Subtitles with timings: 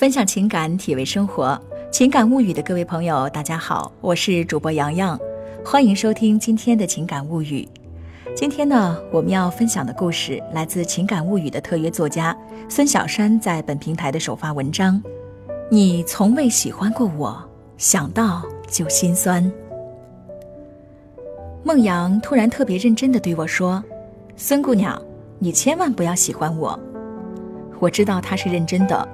[0.00, 1.60] 分享情感，体味生活，
[1.92, 5.20] 情感物语的各位朋友，大家好，我是主播洋洋，
[5.62, 7.68] 欢迎收听今天的情感物语。
[8.34, 12.34] 今天呢，我们要分享的故事来自情感物语的特约作家
[12.66, 14.98] 孙小山在本平台的首发文章。
[15.70, 17.38] 你从未喜欢过我，
[17.76, 19.52] 想到就心酸。
[21.62, 23.84] 孟阳突然特别认真的对我说
[24.34, 24.98] ：“孙姑娘，
[25.38, 26.80] 你千万不要喜欢我。”
[27.78, 29.06] 我知道他是认真的。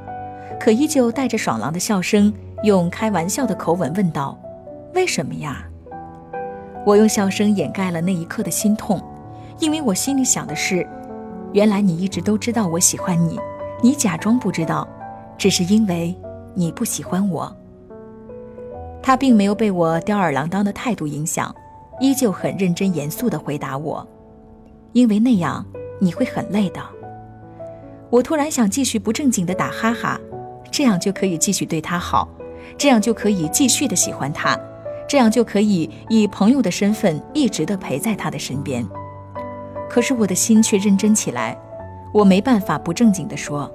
[0.59, 4.39] 可依旧带着爽朗的笑声，用开玩笑的口吻问道
[4.95, 5.65] ：“为什么呀？”
[6.85, 9.03] 我用笑声掩盖了那一刻的心痛，
[9.59, 10.87] 因为我心里想的是：
[11.53, 13.39] 原来你一直都知道我喜欢你，
[13.83, 14.89] 你假装不知道，
[15.37, 16.15] 只是因为
[16.55, 17.55] 你不喜欢我。
[19.03, 21.55] 他并没有被我吊儿郎当的态度影响，
[22.01, 24.07] 依旧很认真严肃地回答我
[24.93, 25.65] ：“因为那样
[26.01, 26.81] 你会很累的。”
[28.11, 30.21] 我突然想继续不正经地打哈哈。
[30.77, 32.29] 这样就可以继续对他好，
[32.77, 34.55] 这样就可以继续的喜欢他，
[35.09, 38.87] 这样就可以以朋友的身份一直的陪在他的身边。
[39.89, 41.59] 可是我的心却认真起来，
[42.13, 43.73] 我没办法不正经的说：“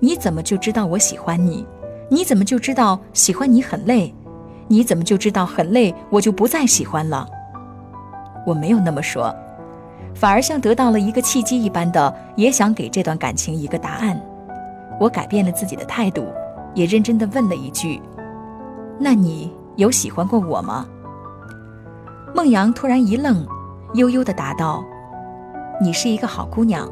[0.00, 1.66] 你怎么就知道我喜欢你？
[2.08, 4.14] 你怎么就知道喜欢你很累？
[4.68, 7.28] 你怎么就知道很累我就不再喜欢了？”
[8.46, 9.30] 我没有那么说，
[10.14, 14.18] 反而像得到了一个契机一般的，也想给这段感情一个答案。
[15.00, 16.26] 我改变了自己的态度，
[16.74, 18.00] 也认真的问了一句
[18.98, 20.86] ：“那你有喜欢过我吗？”
[22.34, 23.46] 孟阳突然一愣，
[23.94, 24.84] 悠悠的答道
[25.80, 26.88] ：“你是一个好姑娘，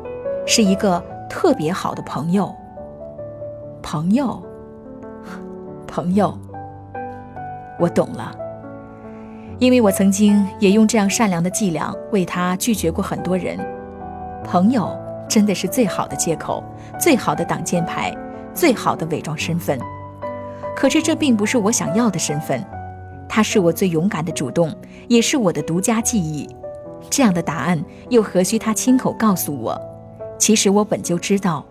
[0.47, 2.53] 是一个特别好的朋友。
[3.83, 4.43] 朋友，
[5.87, 6.37] 朋友，
[7.79, 8.33] 我懂了，
[9.59, 13.59] 因为我曾经也用这样善良的伎俩为他拒绝过很多人。
[14.45, 14.97] 朋友。”
[15.33, 16.63] 真的是最好的借口，
[17.01, 18.15] 最好的挡箭牌，
[18.53, 19.79] 最好的伪装身份。
[20.77, 22.63] 可是这并不是我想要的身份，
[23.27, 24.71] 它是我最勇敢的主动，
[25.09, 26.47] 也是我的独家记忆。
[27.09, 29.81] 这样的答案又何须他亲口告诉我？
[30.39, 31.65] 其实我本就知道，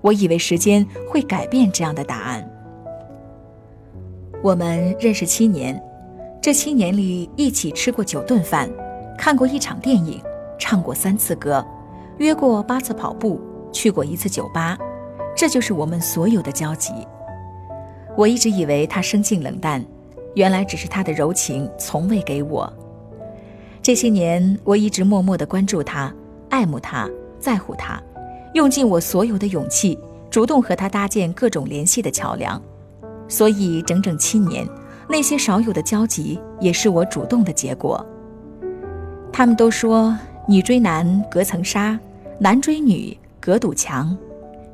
[0.00, 2.42] 我以为时间会改变这样的答案。
[4.42, 5.78] 我们认识七年，
[6.40, 8.70] 这七年里一起吃过九顿饭，
[9.18, 10.18] 看过一场电影，
[10.58, 11.62] 唱过三次歌。
[12.22, 13.40] 约过八次跑步，
[13.72, 14.78] 去过一次酒吧，
[15.36, 16.92] 这就是我们所有的交集。
[18.16, 19.84] 我一直以为他生性冷淡，
[20.34, 22.72] 原来只是他的柔情从未给我。
[23.82, 26.14] 这些年，我一直默默的关注他，
[26.48, 27.10] 爱慕他，
[27.40, 28.00] 在乎他，
[28.54, 29.98] 用尽我所有的勇气，
[30.30, 32.62] 主动和他搭建各种联系的桥梁。
[33.26, 34.64] 所以，整整七年，
[35.08, 38.04] 那些少有的交集，也是我主动的结果。
[39.32, 40.16] 他们都说。
[40.48, 41.96] 女追男隔层纱，
[42.42, 44.18] 男追女隔堵墙，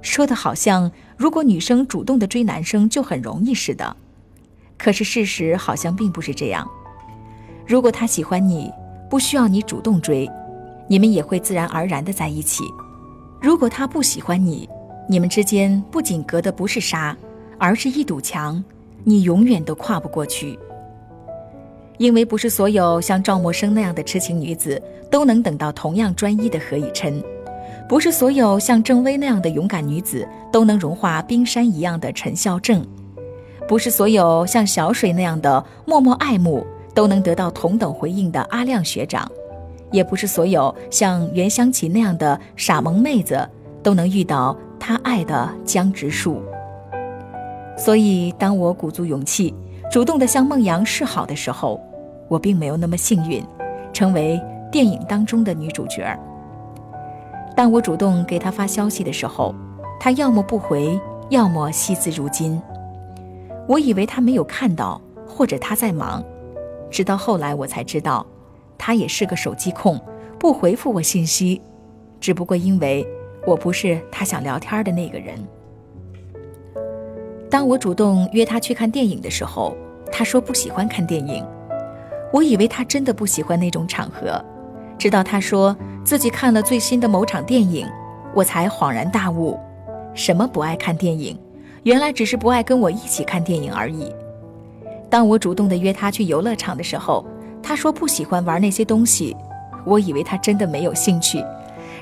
[0.01, 3.95] 说的好像如果女生主动的追男生就很容易似的，
[4.79, 6.67] 可是事实好像并不是这样。
[7.67, 8.73] 如果他喜欢你，
[9.11, 10.27] 不需要你主动追，
[10.87, 12.65] 你们也会自然而然的在一起；
[13.39, 14.67] 如果他不喜欢你，
[15.07, 17.15] 你们之间不仅隔的不是纱，
[17.59, 18.65] 而是一堵墙，
[19.05, 20.59] 你永远都跨不过去。
[21.99, 27.23] 因为不是所有像赵默笙那样的痴情女子都能等到同样专一的何以琛，
[27.89, 32.87] 不是所有像郑薇那样的勇敢女子都能融化冰山一样的陈孝正，
[33.67, 39.27] 不是所有像小水那样的默默爱慕都能得到同等回应的阿亮学长，
[39.91, 43.49] 也不是所有像袁湘琴那样的傻萌妹子
[43.83, 46.43] 都能遇到他爱的江直树。
[47.77, 49.55] 所以，当我鼓足勇气，
[49.91, 51.81] 主动的向孟阳示好的时候。
[52.29, 53.43] 我并没有那么幸运，
[53.91, 54.39] 成为
[54.71, 56.15] 电影当中的女主角。
[57.59, 59.53] 当我主动给他发消息的时候，
[59.99, 60.97] 他要么不回，
[61.29, 62.63] 要么惜字如金。
[63.67, 66.23] 我以为他没有看到，或者他在忙。
[66.89, 68.25] 直到后来我才知道，
[68.79, 70.01] 他也是个手机控，
[70.39, 71.61] 不回复我信息，
[72.21, 73.05] 只不过因为
[73.45, 75.37] 我不是他想聊天的那个人。
[77.51, 79.77] 当我主动约他去看电影的时候，
[80.13, 81.45] 他说不喜欢看电影。
[82.33, 84.41] 我以为他真的不喜欢那种场合，
[84.97, 85.77] 直到他说
[86.09, 87.87] 自己看了最新的某场电影，
[88.33, 89.61] 我才恍然大悟：
[90.15, 91.39] 什么不爱看电影，
[91.83, 94.11] 原来只是不爱跟我一起看电影而已。
[95.11, 97.23] 当我主动的约他去游乐场的时候，
[97.63, 99.37] 他说不喜欢玩那些东西，
[99.85, 101.45] 我以为他真的没有兴趣。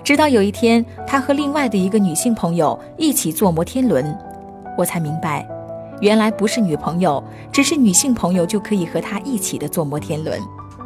[0.05, 4.17] 直到有一天，他和另外的一个女性朋友一起坐摩天轮，
[4.79, 5.45] 我才明白。
[6.01, 7.21] 原来不是女朋友，
[7.51, 10.41] 只是女性朋友就可以和他一起的坐摩天轮，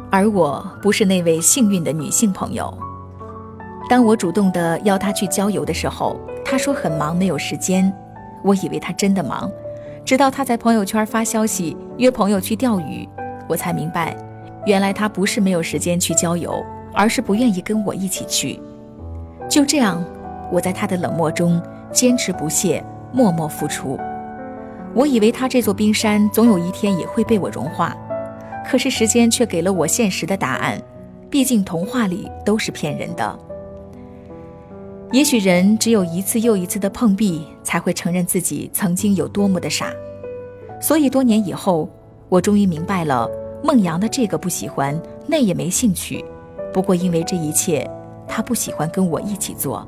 [0.09, 2.75] 而我不是那位幸运的女性朋友。
[3.91, 7.93] 当我主动的邀他去郊游的时候，他说很忙没有时间。
[8.41, 9.51] 我以为他真的忙，
[10.05, 13.05] 直到他在朋友圈发消息约朋友去钓鱼，
[13.49, 14.15] 我才明白，
[14.65, 18.57] 原来他不是没有时间去郊游，而是不愿意跟我一起去。
[19.49, 20.01] 就这样，
[20.53, 21.61] 我在他的冷漠中
[21.91, 23.99] 坚持不懈，默默付出。
[24.95, 27.93] 我以为他这座冰山总有一天也会被我融化，
[28.65, 30.81] 可是时间却给了我现实的答案。
[31.29, 33.37] 毕竟童话里都是骗人的。
[35.11, 39.91] 也许人只有一次又一次的碰壁，才会承认自己曾经有多么的傻。
[40.79, 41.89] 所以多年以后，
[42.29, 43.29] 我终于明白了，
[43.61, 44.97] 孟阳的这个不喜欢，
[45.27, 46.23] 那也没兴趣。
[46.73, 47.85] 不过因为这一切，
[48.25, 49.85] 他不喜欢跟我一起做，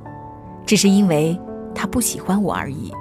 [0.65, 1.39] 只是因为
[1.73, 2.91] 他不喜欢我而已。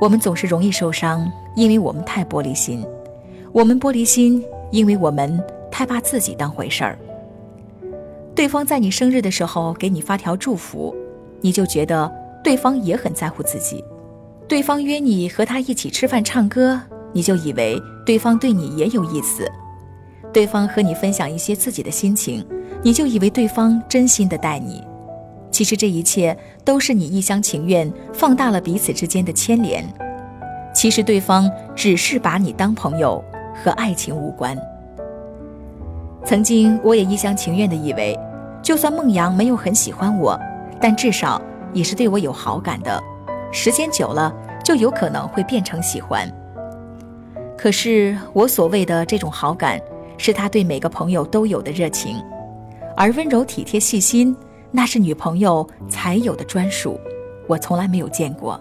[0.00, 2.82] 我们总是容易受伤，因为我们太玻璃心。
[3.52, 5.38] 我们玻璃心，因为我们
[5.70, 6.98] 太把自己当回事儿。
[8.36, 10.94] 对方在你生日的时候给你发条祝福，
[11.40, 12.12] 你就觉得
[12.44, 13.82] 对方也很在乎自己；
[14.46, 16.78] 对方约你和他一起吃饭唱歌，
[17.14, 19.44] 你就以为对方对你也有意思；
[20.34, 22.46] 对方和你分享一些自己的心情，
[22.82, 24.84] 你就以为对方真心的待你。
[25.50, 29.82] 其实这一切都是你一厢情愿放大了彼此之间的牵连。
[30.74, 33.24] 其实对方只是把你当朋友，
[33.64, 34.54] 和爱情无关。
[36.22, 38.14] 曾经我也一厢情愿的以为。
[38.66, 40.36] 就算孟阳没有很喜欢我，
[40.80, 41.40] 但至少
[41.72, 43.00] 也是对我有好感的。
[43.52, 44.34] 时间久了，
[44.64, 46.28] 就有可能会变成喜欢。
[47.56, 49.80] 可是我所谓的这种好感，
[50.18, 52.20] 是他对每个朋友都有的热情，
[52.96, 54.36] 而温柔体贴细心，
[54.72, 56.98] 那是女朋友才有的专属，
[57.46, 58.60] 我从来没有见过。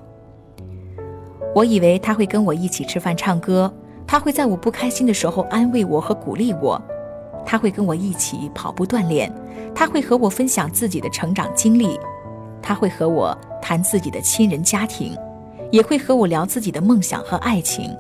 [1.56, 3.74] 我以为他会跟我一起吃饭唱歌，
[4.06, 6.80] 他会在我不开心的时候安慰我和鼓励我。
[7.46, 9.32] 他会跟我一起跑步锻炼，
[9.74, 12.00] 他会和我分享自己的成长经历，
[12.62, 15.16] 他会和我谈自己的亲人家庭，
[15.72, 17.96] 也会和我聊自己的梦想和爱情。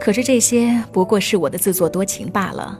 [0.00, 2.78] 可是这些不过是我的自作多情罢了。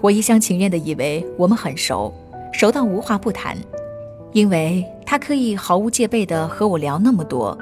[0.00, 2.12] 我一厢情愿地以为我们很熟，
[2.52, 3.56] 熟到无话不谈，
[4.32, 7.56] 因为他可以毫无戒备地和我聊那么多。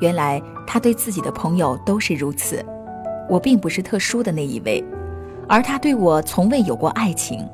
[0.00, 2.64] 原来他对自己的朋友都是如此，
[3.28, 4.82] 我并不是特殊的那一位。
[5.50, 7.44] 而他对我从未有过爱情，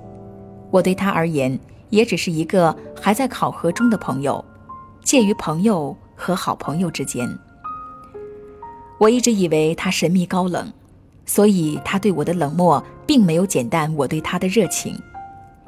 [0.71, 1.59] 我对他而言
[1.89, 4.45] 也只是一个还在考核中的朋友，
[5.03, 7.27] 介于朋友和好朋友之间。
[8.99, 10.71] 我一直以为他神秘高冷，
[11.25, 14.95] 所以他对我的冷漠并没有减淡我对他的热情，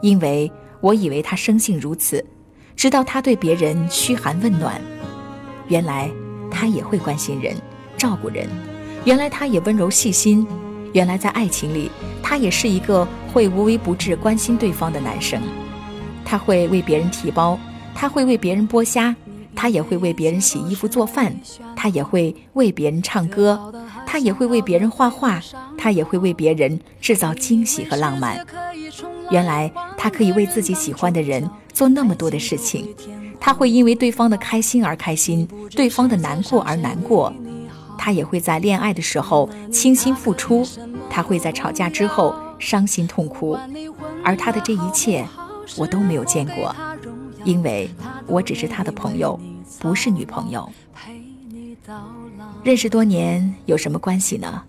[0.03, 0.53] 因为
[0.83, 2.23] 我以为他生性如此，
[2.77, 4.79] 直到他对别人嘘寒问暖，
[5.69, 6.11] 原来
[6.51, 7.57] 他也会关心人、
[7.97, 8.47] 照顾人，
[9.07, 10.47] 原来他也温柔细心。
[10.93, 11.90] 原来在爱情里，
[12.23, 15.40] 他也是一个会无微不至关心对方的男生。
[16.25, 17.58] 他会为别人提包，
[17.94, 19.14] 他会为别人剥虾，
[19.55, 21.35] 他也会为别人洗衣服做饭，
[21.75, 23.73] 他也会为别人唱歌，
[24.06, 25.40] 他也会为别人画画，
[25.76, 28.44] 他也会为别人制造惊喜和浪漫。
[29.31, 32.94] 原来他可以为自己喜欢的人做那么多的事情，
[33.40, 37.32] 他会因为对方的开心而开心，对方的难过而难过。
[38.09, 40.67] 他也会在恋爱的时候倾心付出，
[41.11, 43.55] 他会在吵架之后伤心痛哭，
[44.25, 45.27] 而他的这一切
[45.77, 46.75] 我都没有见过，
[47.45, 47.91] 因为
[48.27, 49.38] 我只是他的朋友，
[49.79, 50.67] 不是女朋友。
[52.65, 54.62] 认识多年有什么关系呢？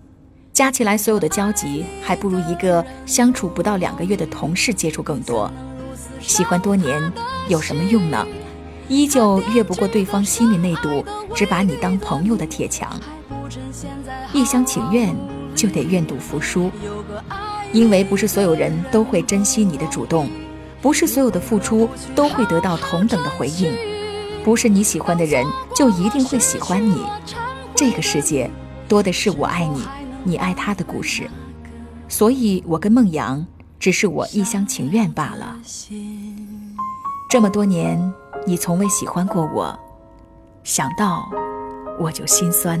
[0.52, 5.50] 加起来所有的交集，还不如一个相处不到两个月的同事接触更多。
[6.20, 7.10] 喜欢多年
[7.48, 8.26] 有什么用呢？
[8.90, 13.00] 依旧越不过对方心里那堵只把你当朋友的铁墙。
[14.32, 15.14] 一厢情愿
[15.54, 16.72] 就得愿赌服输，
[17.72, 20.28] 因为不是所有人都会珍惜你的主动，
[20.82, 23.72] 不是所有的付出都会得到同等的回应，
[24.42, 27.04] 不是你喜欢的人就一定会喜欢你。
[27.76, 28.50] 这个世界
[28.88, 29.82] 多的是我爱你，
[30.24, 31.30] 你爱他的故事，
[32.08, 33.46] 所以我跟孟阳
[33.78, 35.56] 只是我一厢情愿罢了。
[37.28, 38.12] 这么多年，
[38.46, 39.78] 你从未喜欢过我，
[40.64, 41.28] 想到
[41.98, 42.80] 我就心酸。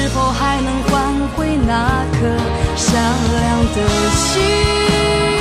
[0.00, 2.20] 是否还能换回那颗
[2.76, 3.02] 善
[3.32, 5.37] 良的心？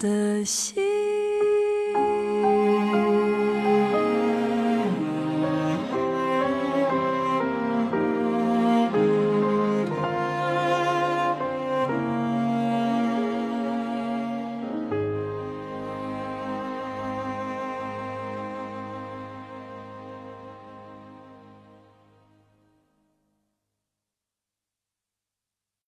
[0.00, 0.59] 的心？